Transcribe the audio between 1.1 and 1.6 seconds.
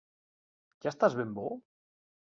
ben bo?